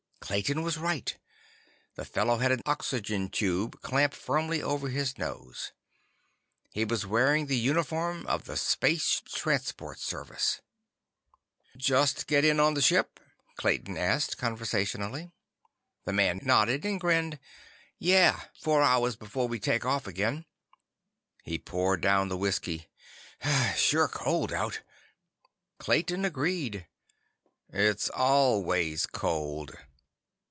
Clayton 0.21 0.61
was 0.63 0.77
right. 0.77 1.17
The 1.95 2.05
fellow 2.05 2.37
had 2.37 2.53
an 2.53 2.61
oxygen 2.65 3.27
tube 3.27 3.81
clamped 3.81 4.15
firmly 4.15 4.61
over 4.63 4.87
his 4.87 5.17
nose. 5.17 5.73
He 6.71 6.85
was 6.85 7.05
wearing 7.05 7.47
the 7.47 7.57
uniform 7.57 8.25
of 8.27 8.45
the 8.45 8.55
Space 8.55 9.21
Transport 9.25 9.99
Service. 9.99 10.61
"Just 11.75 12.27
get 12.27 12.45
in 12.45 12.61
on 12.61 12.75
the 12.75 12.81
ship?" 12.81 13.19
Clayton 13.57 13.97
asked 13.97 14.37
conversationally. 14.37 15.31
The 16.05 16.13
man 16.13 16.39
nodded 16.43 16.85
and 16.85 17.01
grinned. 17.01 17.37
"Yeah. 17.99 18.39
Four 18.61 18.83
hours 18.83 19.17
before 19.17 19.49
we 19.49 19.59
take 19.59 19.83
off 19.83 20.07
again." 20.07 20.45
He 21.43 21.59
poured 21.59 21.99
down 21.99 22.29
the 22.29 22.37
whiskey. 22.37 22.87
"Sure 23.75 24.07
cold 24.07 24.53
out." 24.53 24.79
Clayton 25.79 26.23
agreed. 26.23 26.87
"It's 27.69 28.07
always 28.09 29.05
cold." 29.05 29.75